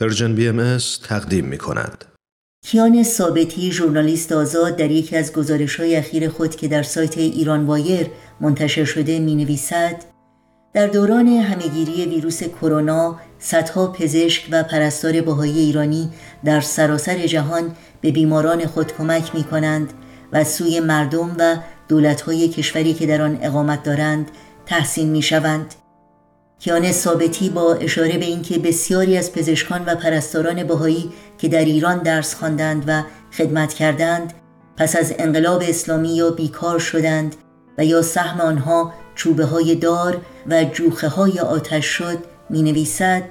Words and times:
Persian 0.00 0.34
BM 0.34 0.78
تقدیم 1.08 1.44
می 1.44 1.58
کند. 1.58 2.04
کیان 2.64 3.02
ثابتی 3.02 3.72
ژورنالیست 3.72 4.32
آزاد 4.32 4.76
در 4.76 4.90
یکی 4.90 5.16
از 5.16 5.32
گزارش 5.32 5.80
های 5.80 5.96
اخیر 5.96 6.28
خود 6.28 6.56
که 6.56 6.68
در 6.68 6.82
سایت 6.82 7.18
ایران 7.18 7.66
وایر 7.66 8.06
منتشر 8.40 8.84
شده 8.84 9.18
می 9.18 9.34
نویسد 9.34 10.04
در 10.74 10.86
دوران 10.86 11.28
همهگیری 11.28 12.06
ویروس 12.06 12.42
کرونا 12.42 13.20
صدها 13.38 13.86
پزشک 13.86 14.48
و 14.50 14.62
پرستار 14.62 15.20
بهایی 15.20 15.58
ایرانی 15.58 16.10
در 16.44 16.60
سراسر 16.60 17.26
جهان 17.26 17.76
به 18.00 18.10
بیماران 18.10 18.66
خود 18.66 18.92
کمک 18.92 19.34
می 19.34 19.44
کنند 19.44 19.92
و 20.32 20.44
سوی 20.44 20.80
مردم 20.80 21.36
و 21.38 21.56
دولتهای 21.88 22.48
کشوری 22.48 22.94
که 22.94 23.06
در 23.06 23.22
آن 23.22 23.38
اقامت 23.42 23.82
دارند 23.82 24.30
تحسین 24.66 25.08
می 25.08 25.22
شوند. 25.22 25.74
کیان 26.60 26.92
ثابتی 26.92 27.48
با 27.48 27.74
اشاره 27.74 28.18
به 28.18 28.24
اینکه 28.24 28.58
بسیاری 28.58 29.16
از 29.16 29.32
پزشکان 29.32 29.84
و 29.86 29.94
پرستاران 29.94 30.64
بهایی 30.64 31.12
که 31.38 31.48
در 31.48 31.64
ایران 31.64 31.98
درس 31.98 32.34
خواندند 32.34 32.84
و 32.86 33.02
خدمت 33.32 33.74
کردند 33.74 34.32
پس 34.76 34.96
از 34.96 35.14
انقلاب 35.18 35.62
اسلامی 35.68 36.16
یا 36.16 36.30
بیکار 36.30 36.78
شدند 36.78 37.36
و 37.78 37.84
یا 37.84 38.02
سهم 38.02 38.40
آنها 38.40 38.92
چوبه 39.14 39.44
های 39.44 39.74
دار 39.74 40.20
و 40.46 40.64
جوخه 40.64 41.08
های 41.08 41.40
آتش 41.40 41.86
شد 41.86 42.18
می 42.50 42.62
نویسد 42.62 43.22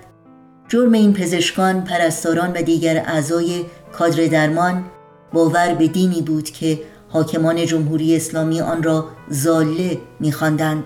جرم 0.69 0.91
این 0.91 1.13
پزشکان، 1.13 1.83
پرستاران 1.83 2.51
و 2.51 2.61
دیگر 2.61 2.97
اعضای 2.97 3.65
کادر 3.91 4.25
درمان 4.25 4.85
باور 5.33 5.73
به 5.73 5.87
دینی 5.87 6.21
بود 6.21 6.49
که 6.49 6.79
حاکمان 7.09 7.65
جمهوری 7.65 8.15
اسلامی 8.15 8.61
آن 8.61 8.83
را 8.83 9.05
زاله 9.29 9.97
می‌خواندند. 10.19 10.83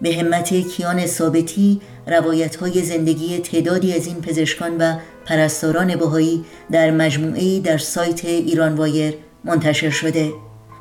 به 0.00 0.16
همت 0.16 0.54
کیان 0.54 1.06
ثابتی 1.06 1.80
روایت 2.06 2.56
های 2.56 2.82
زندگی 2.82 3.38
تعدادی 3.38 3.92
از 3.92 4.06
این 4.06 4.20
پزشکان 4.20 4.76
و 4.78 4.94
پرستاران 5.24 5.96
بهایی 5.96 6.44
در 6.70 6.90
مجموعه 6.90 7.60
در 7.60 7.78
سایت 7.78 8.24
ایران 8.24 8.74
وایر 8.74 9.14
منتشر 9.44 9.90
شده. 9.90 10.32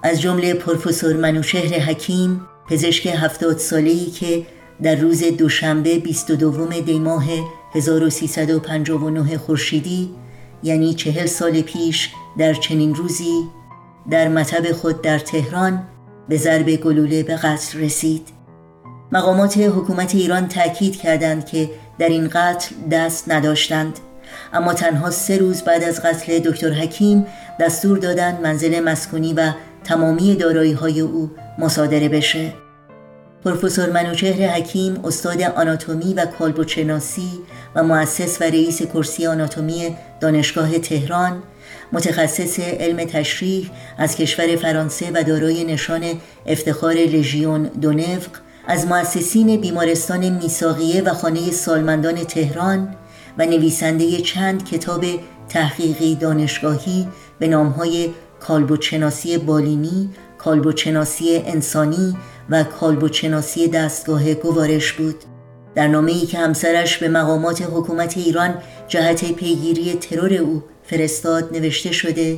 از 0.03 0.21
جمله 0.21 0.53
پروفسور 0.53 1.15
منوشهر 1.15 1.79
حکیم 1.79 2.41
پزشک 2.69 3.05
هفتاد 3.05 3.57
ساله‌ای 3.57 4.05
که 4.05 4.45
در 4.83 4.95
روز 4.95 5.23
دوشنبه 5.23 5.99
22 5.99 6.81
دی 6.81 6.99
ماه 6.99 7.25
1359 7.73 9.37
خورشیدی 9.37 10.09
یعنی 10.63 10.93
چهل 10.93 11.25
سال 11.25 11.61
پیش 11.61 12.09
در 12.37 12.53
چنین 12.53 12.95
روزی 12.95 13.43
در 14.09 14.27
مطب 14.27 14.71
خود 14.71 15.01
در 15.01 15.19
تهران 15.19 15.83
به 16.29 16.37
ضرب 16.37 16.75
گلوله 16.75 17.23
به 17.23 17.35
قتل 17.35 17.79
رسید. 17.79 18.34
مقامات 19.11 19.57
حکومت 19.57 20.15
ایران 20.15 20.47
تاکید 20.47 20.95
کردند 20.95 21.45
که 21.45 21.69
در 21.99 22.09
این 22.09 22.27
قتل 22.27 22.75
دست 22.91 23.31
نداشتند. 23.31 23.99
اما 24.53 24.73
تنها 24.73 25.09
سه 25.11 25.37
روز 25.37 25.61
بعد 25.61 25.83
از 25.83 26.01
قتل 26.01 26.39
دکتر 26.39 26.69
حکیم 26.69 27.25
دستور 27.59 27.97
دادند 27.97 28.41
منزل 28.41 28.79
مسکونی 28.79 29.33
و 29.33 29.51
تمامی 29.83 30.35
دارایی 30.35 30.73
های 30.73 30.99
او 30.99 31.31
مصادره 31.59 32.09
بشه. 32.09 32.53
پروفسور 33.45 33.89
منوچهر 33.89 34.49
حکیم 34.49 34.99
استاد 35.03 35.41
آناتومی 35.41 36.13
و 36.13 36.25
کالبوچناسی 36.25 37.29
و 37.75 37.83
مؤسس 37.83 38.41
و 38.41 38.43
رئیس 38.43 38.81
کرسی 38.81 39.27
آناتومی 39.27 39.95
دانشگاه 40.19 40.79
تهران 40.79 41.43
متخصص 41.91 42.59
علم 42.59 43.03
تشریح 43.03 43.71
از 43.97 44.15
کشور 44.15 44.55
فرانسه 44.55 45.11
و 45.13 45.23
دارای 45.23 45.63
نشان 45.63 46.03
افتخار 46.47 46.93
لژیون 46.93 47.63
دونفق 47.63 48.31
از 48.67 48.87
مؤسسین 48.87 49.61
بیمارستان 49.61 50.29
میساقیه 50.29 51.01
و 51.01 51.13
خانه 51.13 51.51
سالمندان 51.51 52.15
تهران 52.15 52.95
و 53.37 53.45
نویسنده 53.45 54.21
چند 54.21 54.65
کتاب 54.65 55.05
تحقیقی 55.49 56.15
دانشگاهی 56.15 57.07
به 57.39 57.47
نامهای 57.47 58.09
کالبوچناسی 58.39 59.37
بالینی، 59.37 60.09
کالبوچناسی 60.37 61.37
انسانی 61.45 62.17
و 62.49 62.63
کالبوچناسی 62.63 63.67
دستگاه 63.67 64.33
گوارش 64.33 64.91
بود. 64.91 65.15
در 65.75 65.87
نامه 65.87 66.11
ای 66.11 66.25
که 66.25 66.37
همسرش 66.37 66.97
به 66.97 67.07
مقامات 67.07 67.61
حکومت 67.61 68.17
ایران 68.17 68.53
جهت 68.87 69.31
پیگیری 69.31 69.93
ترور 69.93 70.33
او 70.33 70.63
فرستاد 70.83 71.53
نوشته 71.53 71.91
شده 71.91 72.37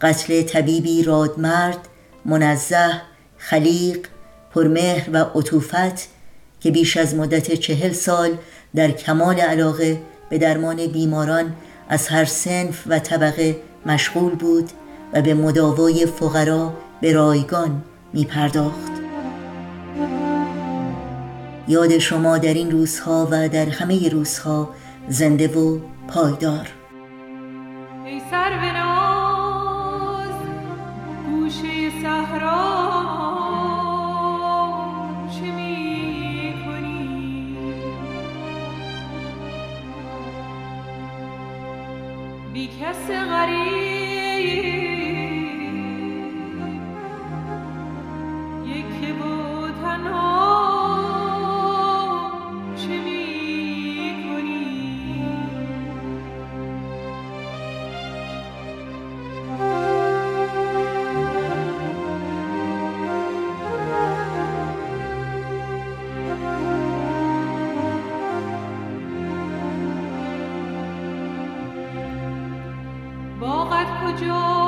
قتل 0.00 0.42
طبیبی 0.42 1.02
رادمرد 1.02 1.88
منزه 2.24 2.92
خلیق 3.36 3.98
پرمهر 4.54 5.10
و 5.12 5.24
عطوفت 5.34 6.08
که 6.60 6.70
بیش 6.70 6.96
از 6.96 7.14
مدت 7.14 7.54
چهل 7.54 7.92
سال 7.92 8.30
در 8.74 8.90
کمال 8.90 9.40
علاقه 9.40 10.00
به 10.30 10.38
درمان 10.38 10.86
بیماران 10.86 11.52
از 11.88 12.08
هر 12.08 12.24
سنف 12.24 12.82
و 12.86 12.98
طبقه 12.98 13.56
مشغول 13.86 14.34
بود 14.34 14.70
و 15.12 15.22
به 15.22 15.34
مداوای 15.34 16.06
فقرا 16.06 16.72
به 17.00 17.12
رایگان 17.12 17.82
می 18.12 18.24
پرداخت. 18.24 18.92
یاد 21.68 21.98
شما 21.98 22.38
در 22.38 22.54
این 22.54 22.70
روزها 22.70 23.28
و 23.30 23.48
در 23.48 23.68
همه 23.68 24.08
روزها 24.08 24.70
زنده 25.08 25.48
و 25.48 25.78
پایدار 26.08 26.68
ای 28.04 28.20
سر 28.30 28.72
ناز 28.72 30.32
گوشه 31.30 32.02
صحرا 32.02 33.01
بی 42.52 42.66
کس 42.66 43.10
غریب. 43.10 44.91
Good 73.82 74.18
job. 74.18 74.61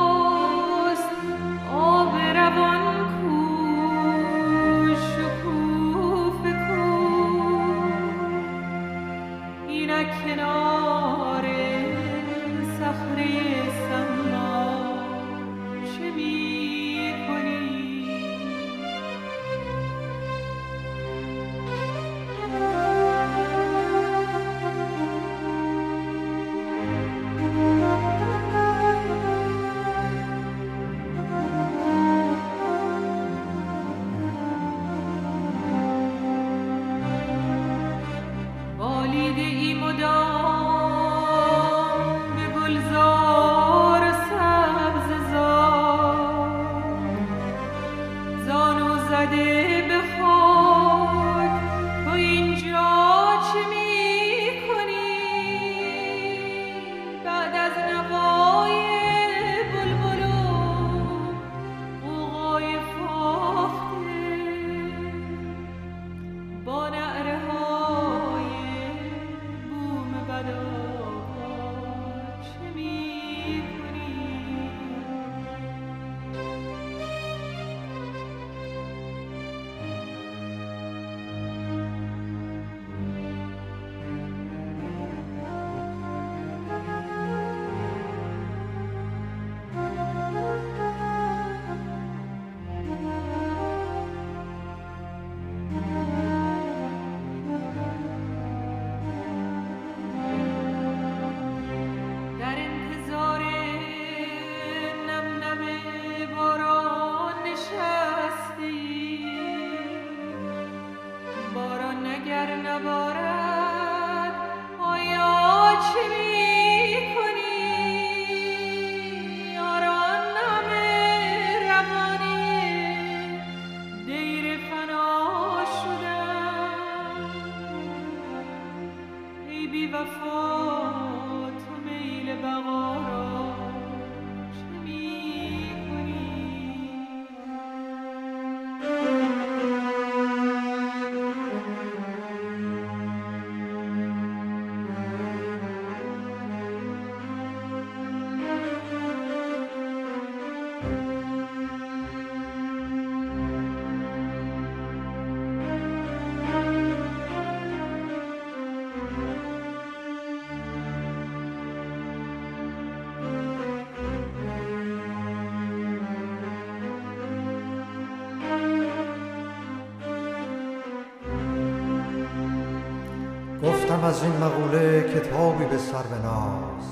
نوشتم 173.94 174.05
از 174.05 174.23
این 174.23 174.32
مقوله 174.37 175.02
کتابی 175.02 175.64
به 175.64 175.79
سر 175.79 176.05
ناز 176.23 176.85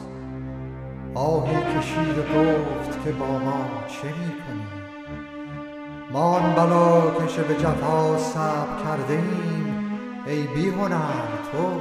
آهی 1.15 1.57
کشید 1.57 2.19
و 2.19 2.23
گفت 2.23 3.05
که 3.05 3.13
با 3.13 3.27
ما 3.27 3.65
چه 3.89 4.09
می 4.09 4.33
کنی 4.33 4.67
ما 6.13 6.21
آن 6.21 6.55
بلا 6.55 7.11
که 7.27 7.43
به 7.43 7.55
جفا 7.55 8.19
صبر 8.19 8.83
کرده 8.85 9.13
ایم 9.13 9.99
ای 10.27 10.43
بی 10.43 10.69
هنر 10.69 11.27
تو 11.53 11.81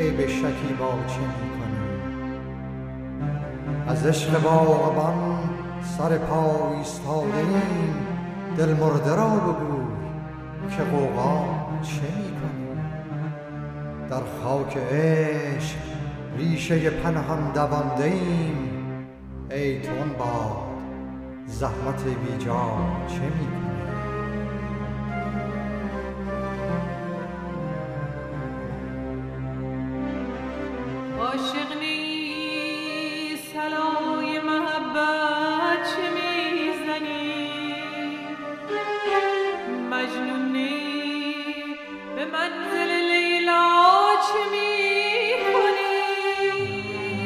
ای 0.00 0.10
به 0.10 0.26
شکیبا 0.26 0.90
چه 1.06 1.20
می 1.20 1.50
کنی 1.50 1.78
از 3.88 4.06
عشق 4.06 4.42
باغبان 4.42 5.50
سر 5.98 6.18
پا 6.18 6.72
ایستاده 6.78 7.38
ایم 7.38 8.06
دل 8.56 8.74
مرده 8.74 9.14
را 9.14 9.28
بگو 9.28 9.82
که 10.76 10.82
غوغا 10.82 11.44
چه 11.82 12.16
می 12.16 12.40
کنی 12.40 12.67
در 14.10 14.22
خاک 14.42 14.76
عشق 14.76 15.76
ریشه 16.38 16.90
پنهان 16.90 17.52
دوانده 17.52 18.04
ایم. 18.04 18.68
ای 19.50 19.80
تون 19.80 20.12
باد 20.18 20.68
زحمت 21.46 22.04
بیجا 22.04 22.76
چه 23.08 23.20
می 23.20 23.67